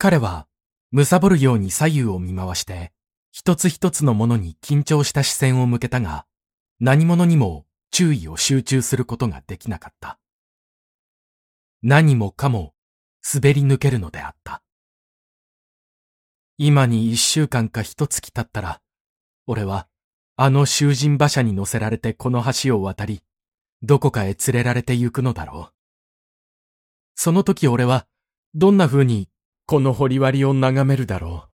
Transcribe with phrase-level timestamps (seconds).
[0.00, 0.46] 彼は、
[0.92, 2.92] 貪るように左右を見回して、
[3.32, 6.24] 一つ一つのものに緊張した視線を向けたが、
[6.78, 10.20] 何者にも注意を集中することができなかった。
[11.82, 12.74] 何もかも
[13.34, 14.62] 滑り抜けるのであった。
[16.58, 18.80] 今に一週間か一月経ったら、
[19.48, 19.88] 俺は
[20.36, 23.22] あの囚人馬車に乗せられてこの橋を渡り、
[23.82, 25.74] どこかへ連れられて行くのだろう。
[27.16, 28.06] その時俺は
[28.54, 29.28] どんな風に
[29.70, 31.50] この掘り割りを眺めるだろう。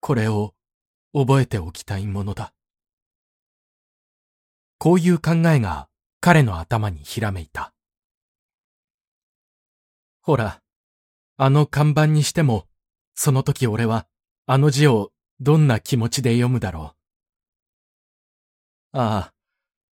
[0.00, 0.52] これを
[1.12, 2.52] 覚えておきたいものだ。
[4.78, 5.88] こういう考えが
[6.20, 7.72] 彼の頭にひらめいた。
[10.20, 10.60] ほら、
[11.36, 12.66] あの看板にしても、
[13.14, 14.08] その時俺は、
[14.46, 16.96] あの字をどんな気持ちで読むだろ
[18.92, 18.98] う。
[18.98, 19.32] ああ、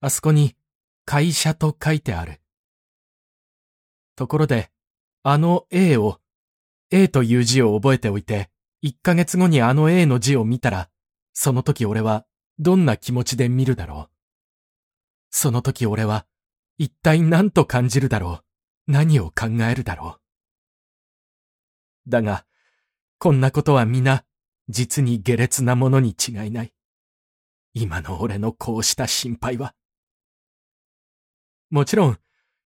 [0.01, 0.57] あそこに、
[1.05, 2.41] 会社と書いてある。
[4.17, 4.74] ところで、
[5.27, 6.19] あの A を、
[6.91, 8.51] A という字を覚えておいて、
[8.83, 10.87] 一ヶ月後にあの A の字を見たら、
[11.33, 12.27] その時俺は
[12.59, 14.15] どんな気持ちで見るだろう。
[15.31, 16.27] その時俺は、
[16.77, 18.41] 一体何と感じるだろ
[18.87, 18.91] う。
[18.91, 20.19] 何を考えるだろ
[22.05, 22.09] う。
[22.11, 22.45] だが、
[23.17, 24.25] こんなことは皆、
[24.69, 26.73] 実に下劣なものに違いない。
[27.73, 29.73] 今の俺のこうした心配は。
[31.71, 32.19] もちろん、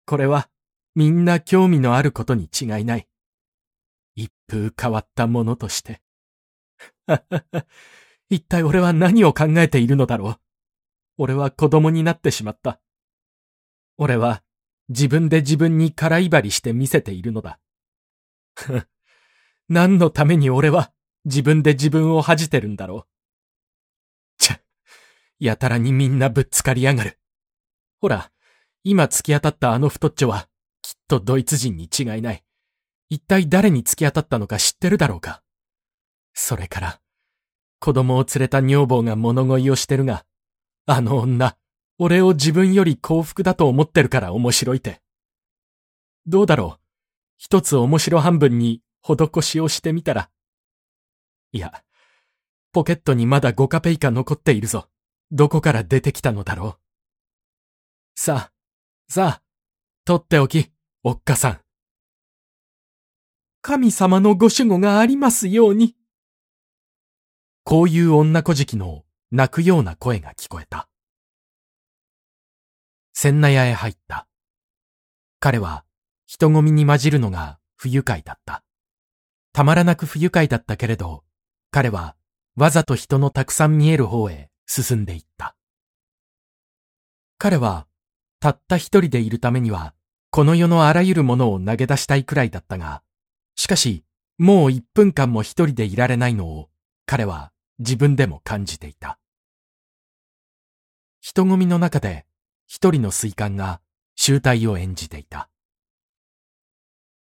[0.07, 0.49] これは、
[0.97, 3.07] みんな興味のあることに違いない。
[4.15, 6.01] 一風変わったものとして。
[8.29, 10.39] 一体俺は何を考えているのだろう。
[11.19, 12.81] 俺は子供になってしまった。
[13.97, 14.41] 俺は
[14.89, 17.59] 自分で自分に空いばりして見せているのだ。
[19.69, 20.91] 何のために俺は
[21.25, 23.07] 自分で自分を恥じてるんだろう。
[24.39, 24.61] ちゃ、
[25.37, 27.19] やたらにみんなぶっつかりやがる。
[27.99, 28.31] ほら、
[28.83, 30.49] 今突き当たったあの太っちょは、
[30.87, 32.45] きっとドイツ人に違いない。
[33.09, 35.43] 一体誰に突き当たったのか知ってるだろうか？
[36.33, 37.01] それから、
[37.81, 40.25] 子供を連れた女房が物乞いをしてるが、
[40.85, 41.57] あの女、
[41.97, 45.01] 俺を自分より幸福だと思ってるから面白いて。
[46.25, 46.81] どうだろう？
[47.35, 50.29] 一つ面白半分に施しをしてみたら。
[51.51, 51.83] いや、
[52.71, 54.87] ポケットにまだ5カペイカ残っているぞ。
[55.31, 56.79] どこから出てきたのだろう？
[58.15, 58.51] さあ、
[59.09, 59.41] さあ、
[60.05, 60.71] 取っておき、
[61.03, 61.59] おっかさん。
[63.61, 65.95] 神様のご守護がありますように。
[67.63, 70.89] こういう女小じの泣くような声が聞こえた。
[73.13, 74.27] 千納屋へ入った。
[75.39, 75.85] 彼は
[76.25, 78.63] 人混みに混じるのが不愉快だった。
[79.53, 81.23] たまらなく不愉快だったけれど、
[81.69, 82.15] 彼は
[82.55, 85.55] わざと人のたくさん見える方へ進んでいった。
[87.37, 87.85] 彼は
[88.39, 89.93] たった一人でいるためには、
[90.37, 93.01] この世のあらゆるものを投げ出したいくらいだったが、
[93.55, 94.03] しかし、
[94.37, 96.69] もう一分間も一人でいられないのを、
[97.07, 99.17] 彼は自分でも感じていた。
[101.21, 102.27] 人混みの中で
[102.67, 103.81] 一人の水管が
[104.15, 105.49] 集体を演じていた。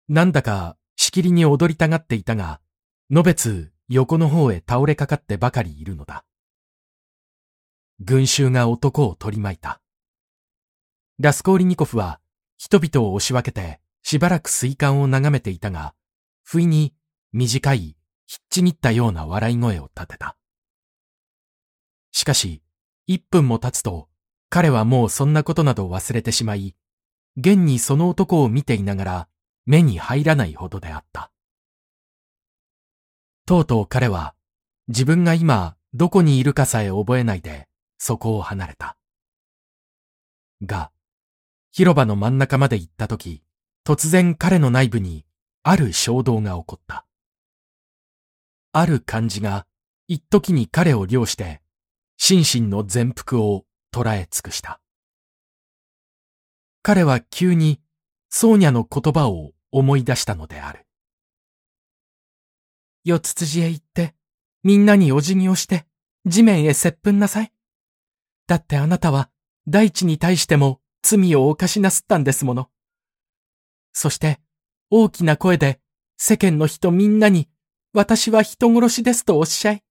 [0.07, 2.61] なんだかしきりに踊りたがっていたが、
[3.09, 6.23] のべつ横の方へ倒れかかってばかりいるのだ。
[7.99, 9.81] 群衆が男を取り巻いた。
[11.17, 12.19] ラスコーリニコフは
[12.57, 15.93] 人々を押し分けてしばらく水管を眺めていたが、
[16.43, 16.93] 不意に
[17.33, 17.95] 短い、
[18.25, 20.37] ひっちぎったような笑い声を立てた。
[22.11, 22.61] しかし、
[23.05, 24.09] 一分も経つと
[24.49, 26.75] 彼はもうそんなことなど忘れてしまい、
[27.37, 29.27] 現にその男を見ていながら
[29.65, 31.31] 目に入らないほどであった。
[33.45, 34.35] とうとう彼は
[34.87, 38.97] 自分が今どこにいるかさえ覚えないでそこを離れた。
[40.65, 40.91] が、
[41.71, 43.43] 広場の真ん中まで行った時、
[43.85, 45.25] 突然彼の内部に
[45.63, 47.05] ある衝動が起こった。
[48.73, 49.65] ある感じが
[50.07, 51.61] 一時に彼を漁して、
[52.17, 54.79] 心身の全幅を捉え尽くした。
[56.81, 57.81] 彼は急に、
[58.29, 60.85] ソーニャの言葉を思い出したのである。
[63.03, 64.15] 四つ辻へ行って、
[64.63, 65.85] みんなにお辞儀をして、
[66.25, 67.51] 地面へ接吻なさい。
[68.47, 69.29] だってあなたは、
[69.67, 72.69] 大地に対しても罪を犯しなすったんですもの。
[73.93, 74.41] そして、
[74.89, 75.79] 大きな声で、
[76.17, 77.47] 世間の人みんなに、
[77.93, 79.83] 私は人殺しですとおっしゃい。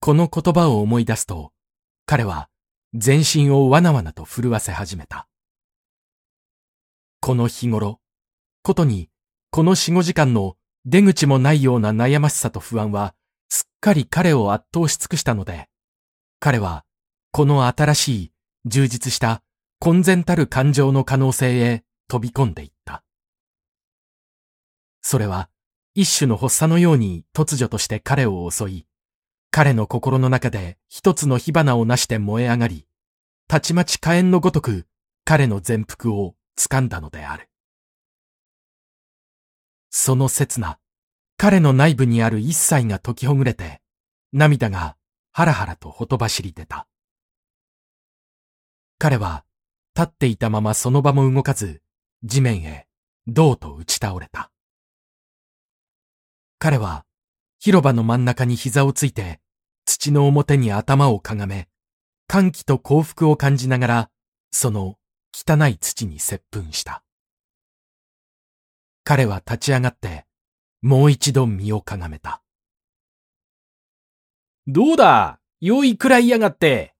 [0.00, 1.52] この言葉を思い出すと、
[2.06, 2.48] 彼は
[2.94, 5.28] 全身をわなわなと震わせ始めた。
[7.20, 8.00] この日頃、
[8.62, 9.10] ことに、
[9.50, 13.14] この四五時間の出口もないような悩ましさと不安は、
[13.50, 15.68] すっかり彼を圧倒し尽くしたので、
[16.40, 16.85] 彼は、
[17.36, 18.32] この新しい、
[18.64, 19.42] 充実した、
[19.78, 23.04] 混然たる感情の可能性へ飛び込んでいった。
[25.02, 25.50] それは
[25.94, 28.86] 一種の発作のように突如として彼を襲い、
[29.50, 32.86] 彼の心の中で一つの火花をなして燃え上がり、
[33.48, 34.86] たちまち火炎のごとく
[35.26, 37.50] 彼の全腹を掴んだのである。
[39.90, 40.78] その刹那、
[41.36, 43.82] 彼の内部にある一切が解きほぐれて、
[44.32, 44.96] 涙が
[45.32, 46.86] ハラハラとほとばしり出た。
[48.98, 49.44] 彼は
[49.94, 51.82] 立っていたままその場も動かず、
[52.24, 52.86] 地面へ
[53.26, 54.50] 銅と打ち倒れた。
[56.58, 57.04] 彼は
[57.58, 59.40] 広場の真ん中に膝をついて、
[59.84, 61.68] 土の表に頭をかがめ、
[62.26, 64.10] 歓喜と幸福を感じながら、
[64.50, 64.96] その
[65.32, 67.04] 汚い土に接吻した。
[69.04, 70.24] 彼は立ち上がって、
[70.80, 72.42] もう一度身をかがめた。
[74.66, 75.38] どうだ？
[75.60, 76.95] 酔いくらいやがって。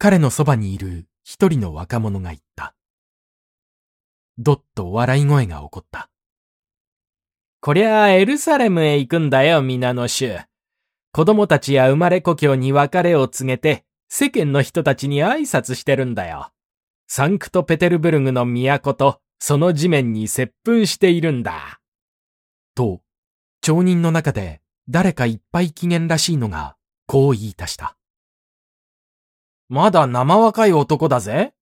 [0.00, 2.76] 彼のそばにいる一人の若者が言った。
[4.38, 6.08] どっと笑い声が起こった。
[7.60, 10.38] こりゃあエルサレムへ行くんだよ、皆の衆。
[11.10, 16.52] 子供たちや生まれ故郷に別れを告げて、世間の人たちに挨拶してるんだよ。
[17.08, 21.80] サンクトペテルブルグの都と、その地面に接吻しているんだ。
[22.76, 23.00] と、
[23.62, 26.76] 町人の中で誰かいっぱい機嫌らしいのが、
[27.08, 27.97] こう言い出した。
[29.68, 31.52] まだ生若い男だぜ。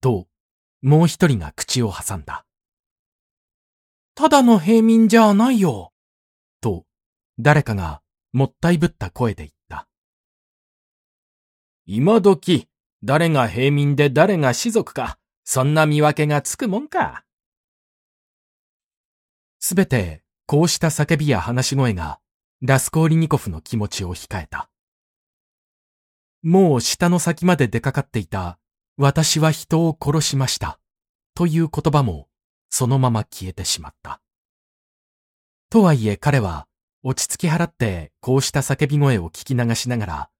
[0.00, 0.28] と、
[0.82, 2.44] もう一人が口を挟んだ。
[4.14, 5.92] ただの平民じゃないよ。
[6.60, 6.84] と、
[7.38, 8.02] 誰かが
[8.32, 9.88] もったいぶった声で言った。
[11.86, 12.68] 今時、
[13.02, 17.24] 誰が平民で誰が士族か、そんな見分けがつくもんか。
[19.58, 22.20] すべて、こうした叫びや話し声が、
[22.60, 24.70] ラスコーリニコフの気持ちを控えた。
[26.42, 28.58] もう下の先まで出かかっていた、
[28.96, 30.78] 私は人を殺しました、
[31.34, 32.28] という言葉も、
[32.70, 34.20] そのまま消えてしまった。
[35.68, 36.66] とはいえ彼は
[37.02, 40.30] 落ち着き払ってこうした叫び声を聞き流しながら、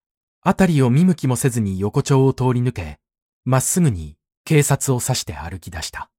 [0.42, 2.98] あたりを見向きもせずに横丁を通り抜け、
[3.44, 6.10] まっすぐに警察を指して歩き出した。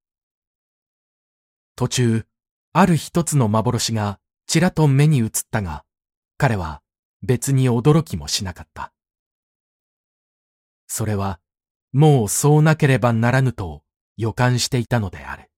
[1.76, 2.26] 途中、
[2.72, 5.84] ある一つの幻がちらと目に映ったが、
[6.38, 6.82] 彼は
[7.22, 8.91] 別に驚きもしなかった。
[10.94, 11.40] それは、
[11.94, 13.82] もうそうなければならぬと
[14.18, 15.50] 予感していたのである。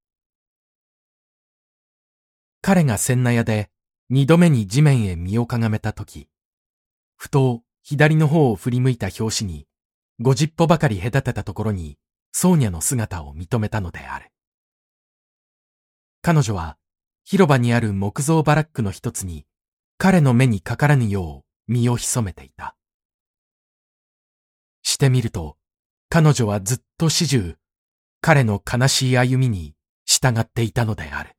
[2.60, 3.68] 彼が千奈屋で
[4.08, 6.28] 二度目に地面へ身をかがめたとき、
[7.16, 9.66] ふと左の方を振り向いた拍子に、
[10.20, 11.98] 五十歩ばかり隔てたところに、
[12.30, 14.30] ソーニャの姿を認めたのである。
[16.22, 16.78] 彼女は、
[17.24, 19.46] 広場にある木造バラックの一つに、
[19.98, 22.73] 彼の目にかからぬよう身を潜めていた。
[24.94, 25.56] してみると、
[26.08, 27.56] 彼女はずっと始終、
[28.20, 29.74] 彼の悲しい歩みに
[30.06, 31.32] 従っていたのである。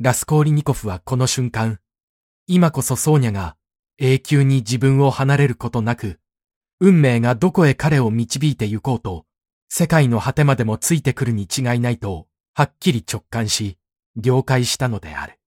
[0.00, 1.80] ラスコーリニコフはこの瞬間、
[2.46, 3.56] 今こそソーニャが
[3.98, 6.18] 永久に自分を離れることなく、
[6.80, 9.26] 運命がどこへ彼を導いて行こうと、
[9.68, 13.76] 世界の果てまでもついてくるに違いないと、はっきり直感し、
[14.16, 15.38] 了解したのである。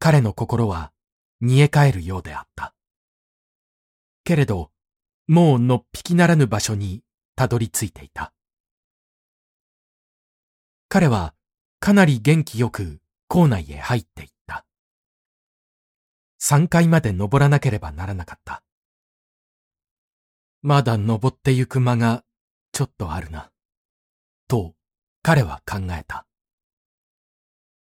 [0.00, 0.90] 彼の心は、
[1.40, 2.74] 煮え返るようであった。
[4.24, 4.70] けれど、
[5.28, 7.02] もうのっぴきならぬ場所に
[7.36, 8.32] たどり着いていた。
[10.88, 11.34] 彼は、
[11.80, 14.64] かなり元気よく校内へ入っていった。
[16.40, 18.62] 3階まで登らなければならなかった。
[20.62, 22.24] まだ登ってゆく間が
[22.72, 23.50] ちょっとあるな。
[24.46, 24.74] と
[25.22, 26.26] 彼は考えた。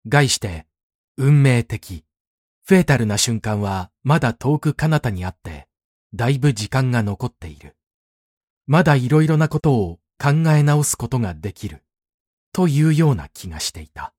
[0.06, 0.66] 概して
[1.16, 2.04] 運命的、
[2.64, 5.67] フェータルな瞬間はまだ遠く彼方にあって、
[6.14, 7.76] だいぶ時間が残っている。
[8.66, 11.84] まだいろいろなことを考え直すことができる。
[12.52, 14.14] というような気がしていた。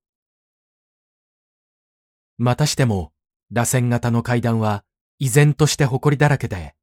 [2.38, 3.12] またしても、
[3.52, 4.86] 螺旋型の階段は
[5.18, 6.76] 依然として埃だらけで、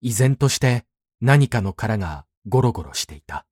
[0.00, 0.84] 依然として
[1.20, 3.46] 何かの殻がゴロゴロしていた。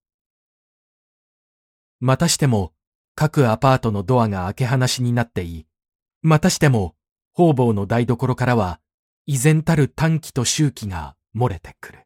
[1.98, 2.72] またしても、
[3.14, 5.66] 各アパートのドアが開け放しになってい、
[6.22, 6.94] またしても、
[7.32, 8.80] 方々の台所からは、
[9.32, 12.00] 依然たる短気と周期が漏れてくる。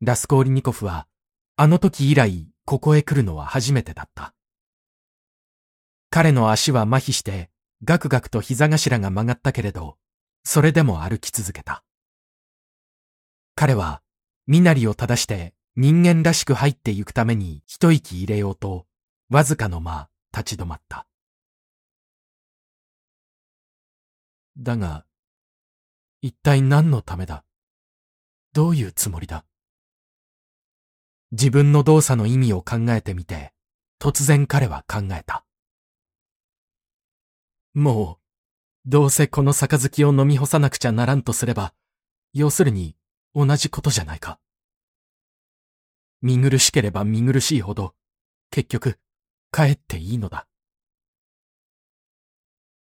[0.00, 1.06] ラスコーリニコフは、
[1.54, 4.34] あの時以来、ここへ来るのは初めてだった。
[6.10, 7.50] 彼の足は麻痺して、
[7.84, 9.96] ガクガクと膝頭が曲がったけれど、
[10.42, 11.84] それでも歩き続けた。
[13.54, 14.02] 彼は、
[14.48, 18.86] 身なりを正して人間らしく入ってゆくために一息入れようと、
[19.30, 21.06] わずかの間立ち止まった。
[24.58, 25.04] だが、
[26.22, 27.44] 一体何のためだ？
[28.52, 29.44] どういうつもりだ？
[31.32, 33.52] 自分の動作の意味を考えてみて、
[34.00, 35.44] 突然彼は考えた。
[37.74, 38.18] も
[38.86, 41.74] う、どうせこの杯を飲み干さなくちゃならんとすれば、
[42.32, 42.96] 要するに
[43.34, 44.38] 同じことじゃないか。
[46.22, 47.94] 見苦しければ見苦しいほど、
[48.50, 48.98] 結局、
[49.52, 50.46] 帰っていいのだ。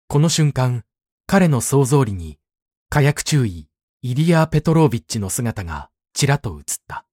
[0.09, 0.85] この瞬間、
[1.33, 2.41] 彼の想像里に、
[2.89, 3.69] 火薬注意、
[4.03, 7.07] イリア・ペトロービッチの姿がちらと映った。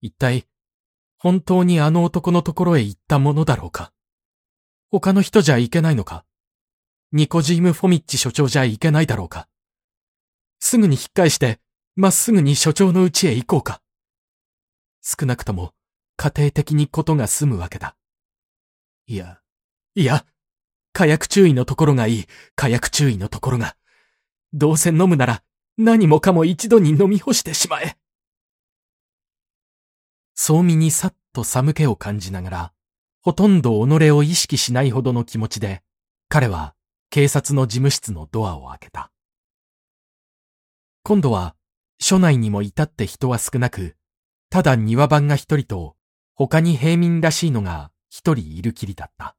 [0.00, 0.46] 一体、
[1.18, 3.92] 本当にあの男のところへ行ったものだろうか？
[4.90, 6.24] 他の人じゃいけないのか？
[7.12, 9.46] ニコジーム・フォミッチ所長じゃいけないだろうか？
[10.60, 11.60] すぐに引っ返して、
[11.96, 13.82] まっすぐに所長の家へ行こうか？
[15.02, 15.74] 少なくとも、
[16.16, 17.94] 家庭的にことが済むわけだ。
[19.06, 19.40] いや、
[19.94, 20.24] いや、
[20.94, 23.76] 火薬注意のところがいい、火薬注意のところが。
[24.52, 25.42] どうせ飲むなら、
[25.76, 27.98] 何もかも一度に飲み干してしまえ。
[30.36, 32.72] そう身にさっと寒気を感じながら、
[33.22, 35.82] ほとんど己を意識しないほどの気持ちで、
[36.28, 36.76] 彼は
[37.10, 39.10] 警察の事務室のドアを開けた。
[41.02, 41.56] 今度は、
[41.98, 43.96] 署内にも至って人は少なく、
[44.48, 45.96] ただ庭番が一人と、
[46.34, 49.36] 他に平民らしいのが一人いるきりだった。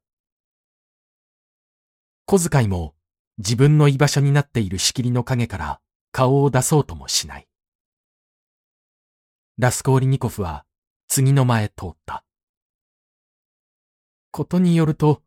[2.28, 2.96] 小遣いも
[3.38, 5.80] 自分の居場所になっている仕切りの影から
[6.10, 7.46] 顔を出そうともしない。
[9.58, 10.64] ラスコーリニコフは
[11.06, 12.24] 次の前通った。
[14.32, 15.22] ことによると、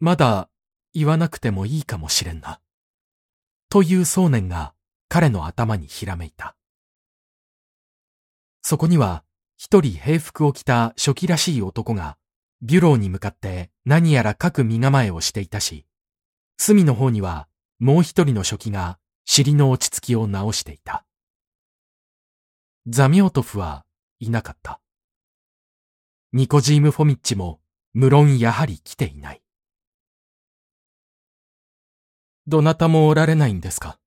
[0.00, 0.50] まだ
[0.92, 2.60] 言わなくてもいいかもしれんな。
[3.68, 4.74] という想念が
[5.08, 6.56] 彼の頭にひらめいた。
[8.60, 9.22] そこには
[9.56, 12.18] 一人平服を着た初期らしい男が
[12.60, 15.86] ビュローに向かって何やら書く身構えをしていたし、
[16.56, 21.04] 隅の方にはもう一人の書記が尻の落ち着きを直していた。
[22.86, 23.84] ザミオトフは
[24.20, 24.80] いなかった。
[26.32, 27.60] ニコジーム・フォミッチも
[27.92, 29.42] 無論やはり来ていない。
[32.46, 33.98] どなたもおられないんですか？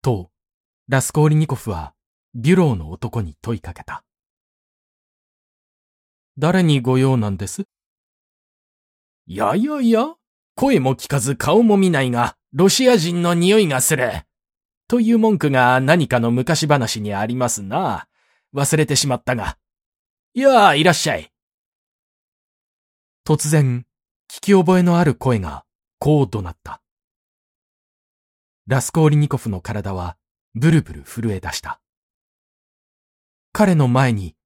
[0.00, 0.30] と、
[0.88, 1.92] ラスコーリニコフは
[2.34, 4.02] ビュローの男に問いかけた。
[6.38, 7.64] 誰にご用なんです？
[9.26, 10.14] いやいやいや、
[10.60, 14.10] 声も聞かず顔も見ないが、ロシア人の匂いがする。
[14.88, 18.08] という文句が何かの昔話にありますな。
[18.54, 19.56] 忘れてしまったが。
[20.34, 21.32] いやあ、いらっしゃい。
[23.26, 23.86] 突然、
[24.30, 25.64] 聞き覚えのある声が、
[25.98, 26.82] こう怒鳴った。
[28.66, 30.18] ラスコーリニコフの体は、
[30.54, 31.80] ブルブル震え出した。
[33.52, 34.36] 彼の前に、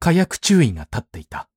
[0.00, 1.48] 火薬注意が立っていた。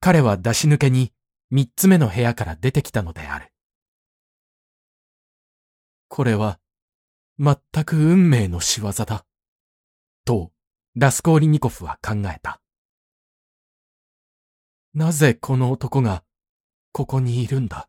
[0.00, 1.12] 彼は出し抜けに
[1.54, 3.52] 三つ目の部屋から出てきたのである。
[6.08, 6.58] これは、
[7.38, 9.24] 全く運命の仕業だ。
[10.24, 10.50] と、
[10.96, 12.60] ラスコーリニコフは考えた。
[14.94, 16.24] なぜこの男が、
[16.90, 17.88] ここにいるんだ？